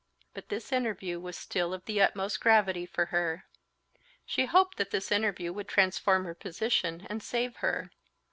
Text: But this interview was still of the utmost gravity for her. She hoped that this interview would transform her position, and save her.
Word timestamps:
But 0.33 0.49
this 0.49 0.71
interview 0.71 1.19
was 1.19 1.37
still 1.37 1.75
of 1.75 1.85
the 1.85 2.01
utmost 2.01 2.41
gravity 2.41 2.87
for 2.87 3.05
her. 3.13 3.45
She 4.25 4.45
hoped 4.47 4.77
that 4.79 4.89
this 4.89 5.11
interview 5.11 5.53
would 5.53 5.67
transform 5.67 6.25
her 6.25 6.33
position, 6.33 7.05
and 7.07 7.21
save 7.21 7.57
her. 7.57 7.91